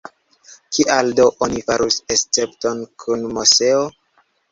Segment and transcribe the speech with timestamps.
[0.77, 3.85] Kial do oni farus escepton kun Moseo?